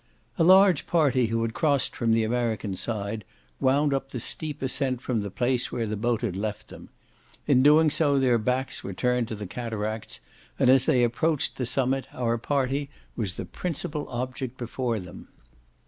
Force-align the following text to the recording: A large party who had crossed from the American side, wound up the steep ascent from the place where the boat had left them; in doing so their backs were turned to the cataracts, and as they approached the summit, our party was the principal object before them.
A 0.39 0.43
large 0.43 0.87
party 0.87 1.27
who 1.27 1.43
had 1.43 1.53
crossed 1.53 1.95
from 1.95 2.11
the 2.11 2.23
American 2.23 2.75
side, 2.75 3.23
wound 3.59 3.93
up 3.93 4.09
the 4.09 4.19
steep 4.19 4.63
ascent 4.63 4.99
from 4.99 5.21
the 5.21 5.29
place 5.29 5.71
where 5.71 5.85
the 5.85 5.95
boat 5.95 6.21
had 6.23 6.35
left 6.35 6.69
them; 6.69 6.89
in 7.45 7.61
doing 7.61 7.91
so 7.91 8.17
their 8.17 8.39
backs 8.39 8.83
were 8.83 8.93
turned 8.95 9.27
to 9.27 9.35
the 9.35 9.45
cataracts, 9.45 10.19
and 10.57 10.71
as 10.71 10.87
they 10.87 11.03
approached 11.03 11.55
the 11.57 11.67
summit, 11.67 12.07
our 12.15 12.39
party 12.39 12.89
was 13.15 13.33
the 13.33 13.45
principal 13.45 14.09
object 14.09 14.57
before 14.57 14.99
them. 14.99 15.27